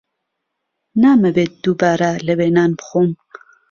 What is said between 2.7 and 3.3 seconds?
بخۆم.